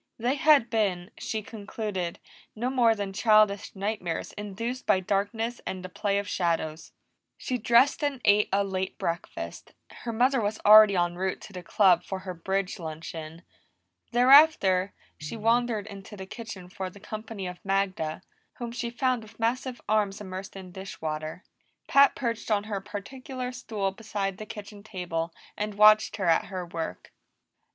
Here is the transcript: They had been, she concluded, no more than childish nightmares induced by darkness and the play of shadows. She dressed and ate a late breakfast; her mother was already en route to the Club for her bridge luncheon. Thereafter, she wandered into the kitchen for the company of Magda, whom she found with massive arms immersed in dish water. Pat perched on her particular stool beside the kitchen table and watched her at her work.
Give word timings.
They 0.17 0.33
had 0.33 0.71
been, 0.71 1.11
she 1.19 1.43
concluded, 1.43 2.17
no 2.55 2.71
more 2.71 2.95
than 2.95 3.13
childish 3.13 3.75
nightmares 3.75 4.31
induced 4.33 4.87
by 4.87 4.99
darkness 4.99 5.61
and 5.63 5.85
the 5.85 5.89
play 5.89 6.17
of 6.17 6.27
shadows. 6.27 6.91
She 7.37 7.59
dressed 7.59 8.03
and 8.03 8.19
ate 8.25 8.49
a 8.51 8.63
late 8.63 8.97
breakfast; 8.97 9.75
her 9.91 10.11
mother 10.11 10.41
was 10.41 10.57
already 10.65 10.95
en 10.95 11.17
route 11.17 11.39
to 11.41 11.53
the 11.53 11.61
Club 11.61 12.03
for 12.03 12.17
her 12.17 12.33
bridge 12.33 12.79
luncheon. 12.79 13.43
Thereafter, 14.11 14.91
she 15.19 15.37
wandered 15.37 15.85
into 15.85 16.17
the 16.17 16.25
kitchen 16.25 16.67
for 16.67 16.89
the 16.89 16.99
company 16.99 17.45
of 17.45 17.63
Magda, 17.63 18.23
whom 18.53 18.71
she 18.71 18.89
found 18.89 19.21
with 19.21 19.39
massive 19.39 19.81
arms 19.87 20.19
immersed 20.19 20.55
in 20.55 20.71
dish 20.71 20.99
water. 20.99 21.43
Pat 21.87 22.15
perched 22.15 22.49
on 22.49 22.63
her 22.63 22.81
particular 22.81 23.51
stool 23.51 23.91
beside 23.91 24.39
the 24.39 24.47
kitchen 24.47 24.81
table 24.81 25.31
and 25.55 25.75
watched 25.75 26.15
her 26.15 26.25
at 26.25 26.45
her 26.45 26.65
work. 26.65 27.11